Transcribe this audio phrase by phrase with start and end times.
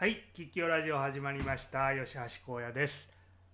[0.00, 1.92] はい、吉祥ラジオ始まりました。
[1.92, 3.08] 吉橋光也です。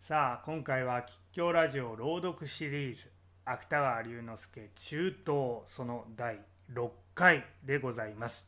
[0.07, 3.11] さあ、今回は吉祥ラジオ朗読シリーズ、
[3.47, 6.39] 芥川龍之介中東その第
[6.71, 8.45] 6回でございます。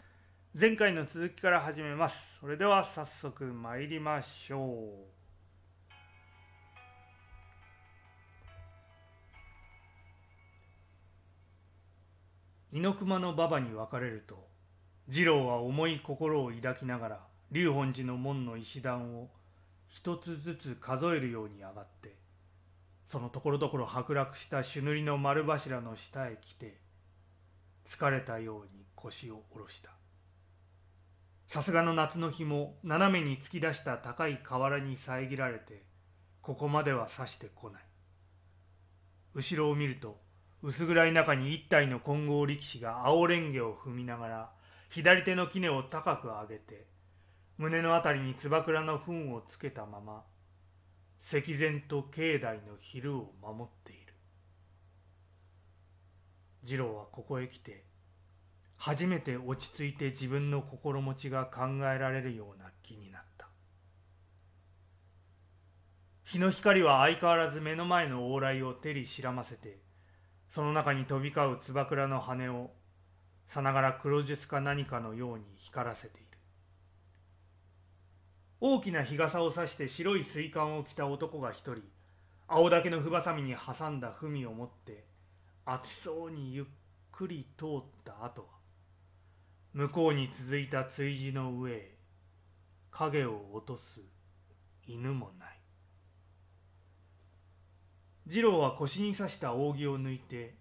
[0.61, 2.37] 前回の続きから始めます。
[2.39, 5.07] それでは早速参りましょ
[12.73, 12.77] う。
[12.77, 14.47] 猪熊の馬場に分かれると
[15.09, 19.29] 次郎は重い心を抱きながら龍本寺の門の石段を
[19.89, 22.17] 一つずつ数えるように上がって
[23.07, 26.79] そのところどころ剥落した朱塗りの丸柱の下へ来て
[27.87, 29.90] 疲れたように腰を下ろした。
[31.46, 35.84] さすがの夏の日も斜めに突き出した高い瓦に遮られて
[36.42, 37.83] ここまではさしてこない。
[39.34, 40.19] 後ろを見ると
[40.62, 44.51] 薄暗い中に一体の金剛力士が青レンゲを踏みながら
[44.91, 46.87] 左手の杵を高く上げて
[47.59, 50.25] 胸のあたりにつばくらの糞をつけたまま
[51.21, 54.13] 石前と境内の昼を守っている。
[56.65, 57.85] 次郎はここへ来て
[58.77, 63.48] 初めて落ち着いて自分の心持ちが考えられるような気になった。
[66.25, 69.79] 日の光は相変わらず目の前の往来を照り白ませて
[70.48, 72.73] その中に飛び交うつばくらの羽を
[73.47, 76.36] さながら黒術か何かのように光らせている。
[78.61, 81.83] 大きな日傘を差して白い水管を着た男が一人
[82.49, 85.05] 青竹のふばさみに挟んだ文を持って
[85.67, 86.65] 熱そうにゆっ
[87.13, 87.69] くり通っ
[88.05, 88.48] た後は
[89.75, 91.98] 向こうに続いた追事の上へ
[92.91, 94.01] 影を落とす
[94.87, 95.61] 犬もない。
[98.29, 100.55] 次郎は腰に刺した扇を抜いて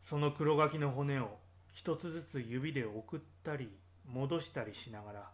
[0.00, 1.38] その黒柿の骨を
[1.72, 3.68] 一つずつ指で送ったり
[4.06, 5.30] 戻したりしながら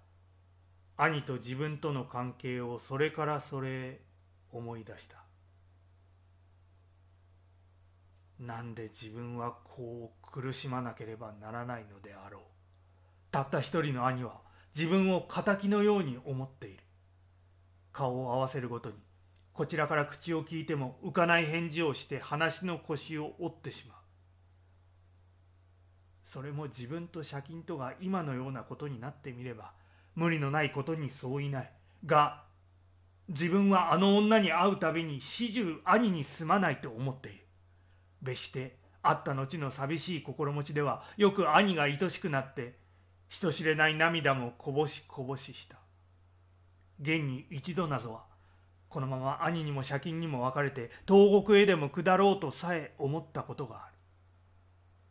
[1.00, 4.00] 兄と自分との関係をそれからそれ
[4.50, 5.18] 思い出した。
[8.40, 12.42] なんで自分はこう苦しまなければならないのであろう。
[13.30, 14.40] たった一人の兄は
[14.74, 16.82] 自分を敵のように思っている。
[17.92, 18.96] 顔を合わせるごとに
[19.52, 23.98] こちらから口を聞いても浮かない返事をして話の腰を折ってしまう。
[26.24, 29.72] それも自分と借金とが今のようなことになってみれば
[30.18, 31.70] 無理のないことに相違ない。
[32.04, 32.42] が
[33.28, 37.46] 自分はあの女に会うたびに始終兄にすまないと思っている。
[38.20, 42.78] 別して会った後の寂しい心持ちではよく兄が愛しくなって
[43.28, 45.76] 人知れない涙もこぼしこぼしした。
[47.00, 48.24] 現に一度なぞは
[48.88, 53.94] このまま兄にも借金にも別れて東国へでも下ろうとさえ思ったことがある。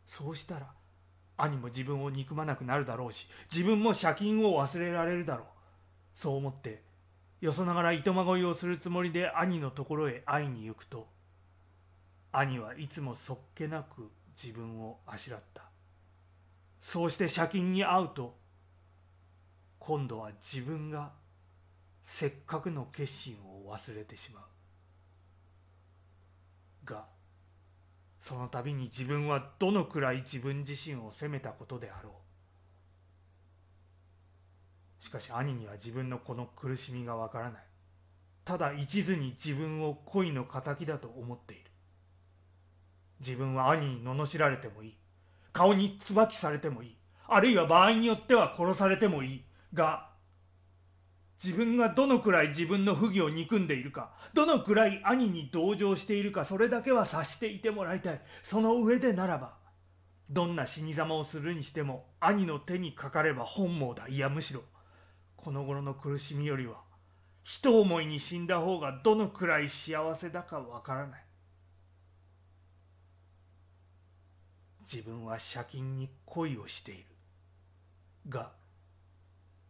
[0.06, 0.66] そうしたら
[1.38, 5.46] 兄も自分を憎まなくなるだろうし自分も借金を忘れられるだろう。
[6.14, 6.82] そう思って
[7.40, 11.06] よそながら糸まごいをするつもりで兄のところへ会いに行くと
[12.32, 15.62] 兄はいつもそっけなく自分をあしらった。
[16.80, 18.36] そうして借金に遭うと
[19.78, 21.12] 今度は自分が
[22.04, 24.44] せっかくの決心を忘れてしまう。
[26.84, 27.04] が
[28.28, 32.10] その度に自分はどのくらい自分自身を責めたことであろ
[35.00, 35.02] う。
[35.02, 37.62] しかし兄には自分のこの苦しみがわからない。
[38.44, 41.70] ただ一途に自分を恋の敵だと思っている。
[43.20, 44.94] 自分は兄に罵られてもいい。
[45.54, 46.98] 顔に椿されてもいい。
[47.28, 49.44] あるいは場合によっては殺されてもいい。
[49.72, 50.07] が
[51.42, 58.20] 自分がどのくらい自分の不義を憎んでいるかどのくらい兄に同情しているかそれだけは察していてもらいたい。
[58.42, 59.56] その上でならば
[60.28, 64.08] どんな死に様をするにしても兄の手にかかれば本望だ。
[64.08, 64.62] いやむしろ
[65.36, 66.82] この頃の苦しみよりは
[67.44, 71.24] 一思いに死んだ方がどのくらい幸せだかわからない。
[74.90, 77.04] 自分は借金に恋をしている。
[78.28, 78.50] が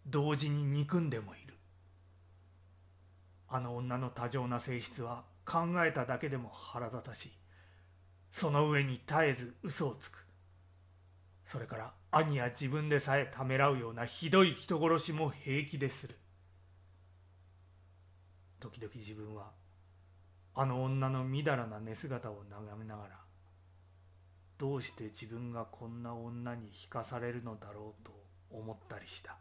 [0.06, 1.57] 同時に憎んでもいる。
[3.48, 7.32] あの女の多情な性質は考えただけでも腹立たしい。
[8.30, 10.24] その上に絶えず嘘をつく。
[11.46, 16.16] それから兄や自分でさえためらうようなひどい人殺しも平気でする。
[18.60, 19.50] 時々自分は
[20.54, 23.18] あの女のみだらな寝姿を眺めながら
[24.58, 28.12] どうして自分がこんな女に引かされるのだろうと
[28.50, 29.36] 思ったりした。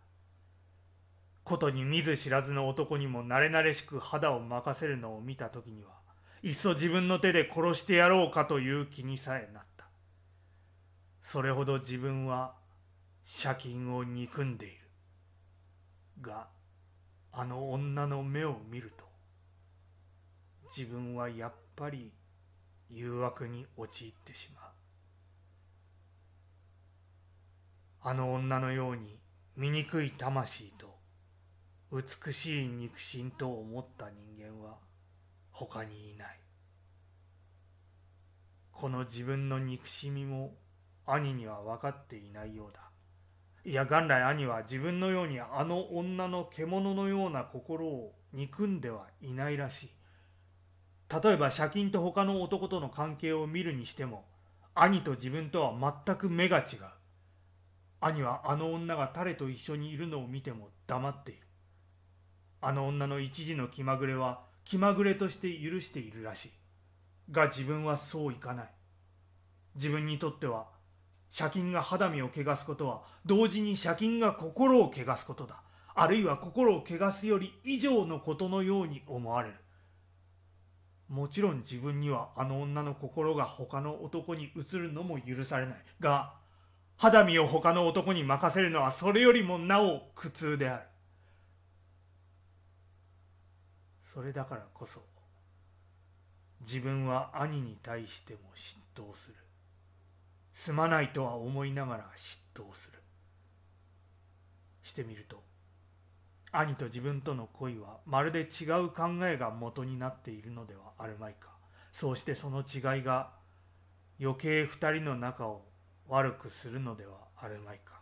[1.47, 5.91] ことに見ず知らずの男にも慣れ慣れしく肌を任せるのを見た時には
[6.44, 9.88] いっそ自分の手で殺してやろうかという気にさえなった。
[11.21, 12.55] それほど自分は
[13.44, 14.75] 借金を憎んでいる。
[16.19, 16.49] が
[17.31, 19.05] あの女の目を見ると
[20.75, 22.11] 自分はやっぱり
[22.89, 24.71] 誘惑に陥ってしまう。
[28.01, 29.17] あの女のように
[29.55, 30.96] 醜い魂と
[31.92, 34.75] 美しい肉親と思った人間は
[35.51, 36.39] 他にいない。
[38.74, 40.54] この自分の憎しみも
[41.06, 42.81] 兄には分かっていないようだ。
[43.63, 49.89] いや元来兄は自分のようにあの女の獣のような心を憎んではいないらしい。
[51.10, 54.25] 例えば借金と他の男との関係を見るにしても
[54.75, 55.74] 兄と自分とは
[56.06, 56.66] 全く目が違う。
[58.01, 61.46] 兄はあの女が誰と一緒にいるのを見ても黙っている。
[62.67, 66.51] あの女の一時の気まぐれは気まぐれとして許しているらしい。
[67.31, 68.69] が自分はそういかない。
[69.75, 70.65] 自分にとっては
[71.33, 75.61] 借金が肌身を汚すことは同時に借金が心を汚すことだ。
[75.95, 79.55] あるいは心を汚すより以上のことのように思われる。
[81.07, 85.77] もちろん自分にはあの女の心が他の男に移るのも許されない。
[86.01, 86.33] が
[86.97, 90.83] 肌身を他の男に任せるのはそれよりもなお苦痛である。
[94.17, 94.99] それだからこそ
[96.61, 99.35] 自分は兄に対しても嫉妬する。
[100.55, 102.09] すまないとは思いながら
[102.55, 102.97] 嫉妬する。
[104.81, 105.43] してみると
[106.51, 111.49] 兄と自分との恋はまるで違う考えが元になっているのではあるまいか。
[111.93, 113.29] そうしてその違いが
[114.19, 115.61] 余計二人の仲を
[116.07, 118.01] 悪くするのではあるまいか。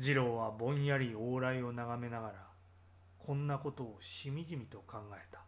[0.00, 2.47] 次郎はぼんやり往来を眺めながら
[3.28, 5.40] こんなことをしみじみと考えた。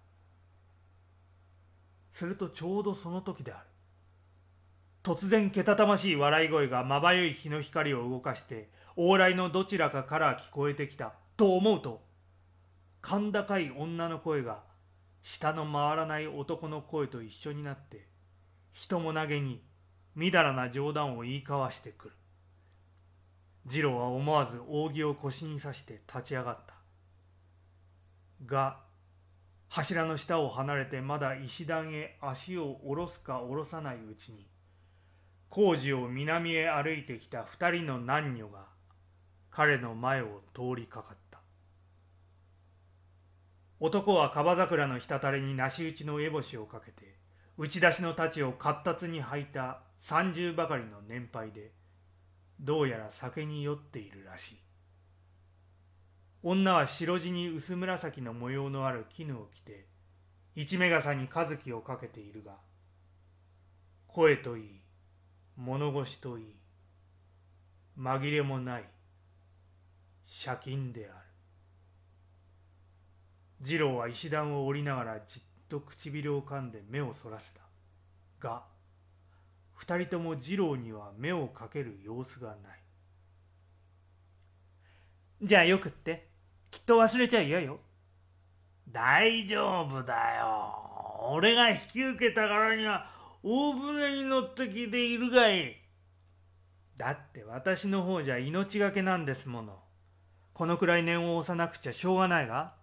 [2.13, 3.65] するとちょうどその時である。
[5.03, 8.69] 突然けたたましい笑い声がまばゆい日の光を動かして
[8.99, 12.03] 往来のどちらかから聞こえてきたと思うと
[13.01, 14.59] 甲高い女の声が
[15.23, 18.09] 下の回らない男の声と一緒になって
[18.75, 19.63] 人も投げに
[20.15, 22.15] みだらな冗談を言い交わしてくる。
[23.67, 26.80] 次郎は思わず扇を腰に刺して立ち上がった。
[28.47, 28.81] が
[29.69, 34.47] 柱の下を離れてまだ石段へ足を下ろすか下ろさないうちに
[35.49, 38.67] 工事を南へ歩いてきた二人の男女が
[39.51, 41.41] 彼の前を通りかかった。
[43.81, 47.17] 男は樺桜の滴りに梨打ちの烏帽子をかけて
[47.57, 51.73] 打ち出しの太刀を闊達に履いた三十ばかりの年配で
[52.61, 54.70] どうやら酒に酔っているらしい。
[56.43, 59.87] 女は白地に薄紫の模様のある絹を着て
[60.57, 62.53] 一目傘に和樹をかけているが
[64.07, 64.81] 声といい
[65.57, 66.45] 物腰といい
[67.99, 68.85] 紛れもない
[70.45, 71.21] 借金である。
[73.63, 77.61] 次郎は石段を降りながらじっと唇を噛んで目をそらせた。
[78.41, 78.63] が
[79.75, 82.59] 二人とも次郎には目をかける様子がない。
[85.43, 86.30] じゃあよくって。
[86.71, 87.81] きっと忘れちゃ嫌よ。
[88.89, 90.75] 大丈夫だよ。
[91.33, 93.11] 俺が引き受けたからには
[93.43, 95.77] 大船に乗ってきているがい
[96.97, 99.79] だって私の方じゃ命がけなんですもの。
[100.53, 102.75] このくらい念を押さなくちゃしょうがないが。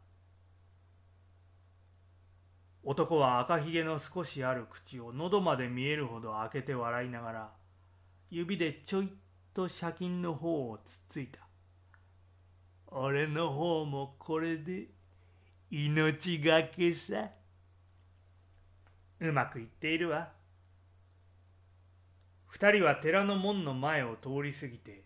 [2.83, 7.49] 男は赤ひげの少しある口を喉まで見えるほど開けて笑いながら
[8.29, 9.09] 指でちょいっ
[9.53, 11.46] と借金の方をつっついた。
[12.87, 14.87] 俺の方もこれで
[15.69, 17.29] 命がけさ。
[19.19, 20.29] うまくいっているわ。
[22.57, 25.03] 二人は寺の門の前を通り過ぎて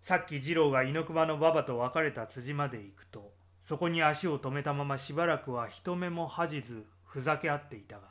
[0.00, 8.02] さっき次郎が猪熊の馬場と別れた辻まで行くとそこに足を止めたまましばらくは人目も恥じずふざけ合っていたが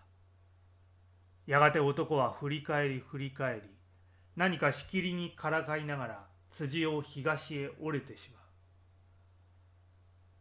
[1.45, 3.69] やがて男は振り返り振り返り
[4.35, 8.42] 何かしきりにからかいながら辻を東へ折れてしまう。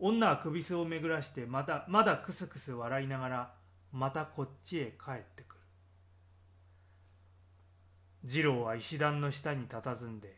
[0.04, 3.54] 女は首筋を巡らしてまだまだクスクス笑いながら
[3.92, 5.60] またこっちへ帰ってくる。
[8.28, 10.36] 次郎は石段の下に佇んで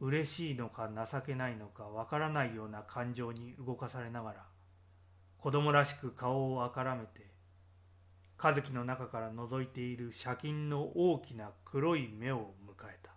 [0.00, 4.44] 嬉しいのか情けないのかわからないような感情に動かされながら
[5.38, 7.30] 子供らしく顔をあからめて
[8.42, 13.12] 和樹の中から覗いている借金の大きな黒い目を迎えた。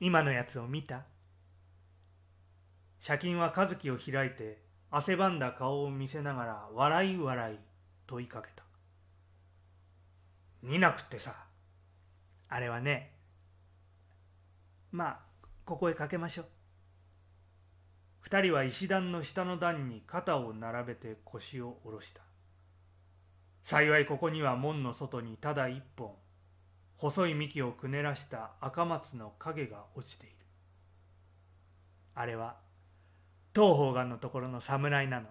[0.00, 1.04] 今のやつを見た？
[3.06, 4.58] 借金は和樹を開いて
[4.90, 7.58] 汗ばんだ顔を見せながら笑い笑い
[8.04, 8.64] 問いかけた
[10.60, 11.32] 見なくってさ
[12.48, 13.12] あれはね
[14.90, 15.18] まあ
[15.64, 16.46] ここへかけましょう。
[18.20, 22.22] 二人は石段の下の段に肩を並べて腰を下ろした。
[23.62, 26.10] 幸いここには門の外にただ一本
[26.96, 30.36] 細い幹をくねらした赤松の影が落ちている
[32.14, 32.65] あれは
[33.56, 35.28] 東方眼のところの侍なの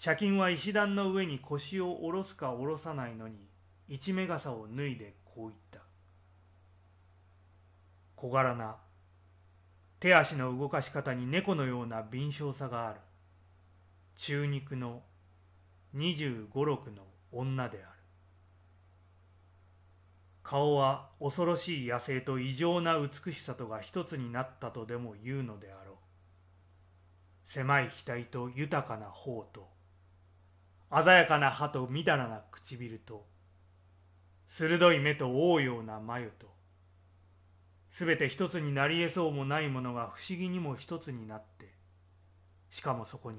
[0.00, 3.34] 借金は石段の上に腰を下ろすか下ろさないのに
[3.88, 5.80] 一目傘を脱いでこう言った
[8.14, 8.76] 小柄な
[9.98, 13.00] 手足の動かし方に猫のような敏捷さがある
[14.14, 15.02] 中肉の
[15.96, 17.02] 25、6の
[17.32, 17.94] 女である。
[20.44, 25.93] 顔は恐ろしい野生と異常な美しさとが一つになったとでも言うのであろう。
[27.54, 29.68] 狭い額と豊かな頬と、
[30.90, 33.24] 鮮やかな歯とみだらな唇と、
[34.48, 36.48] 鋭い目と覆うような眉と、
[37.90, 41.72] すべて一つになり得そうもないものが不思議にも一つになって、
[42.70, 43.38] しかもそこに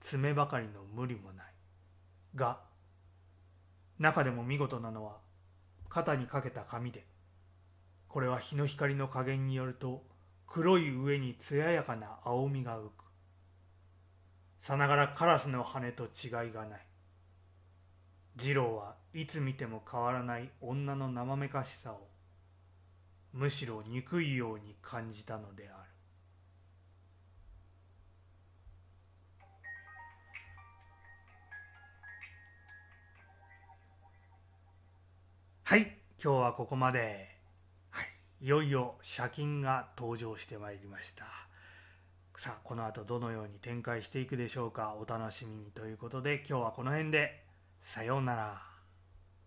[0.00, 1.46] 爪ばかりの無理もない
[2.34, 2.58] が
[4.00, 5.18] 中でも見事なのは
[5.88, 7.06] 肩にかけた紙で
[8.08, 10.02] これは日の光の加減によると
[10.52, 12.90] 黒い上に艶やかな青みが浮く。
[14.60, 16.86] さながらカラスの羽と違いがない。
[18.36, 22.06] 次郎はいつ見ても変わらない女の生めかしさを
[23.32, 25.90] むしろ憎いように感じたのである。
[35.64, 37.31] はい、今日はここまで。
[38.42, 41.24] い、よいよ借金が登場してまいりました。
[42.36, 44.96] さあ、この後どのように展開していくでしょうか。
[45.00, 47.44] お楽しみにということで、今日はこの辺で。
[47.82, 48.71] さようなら。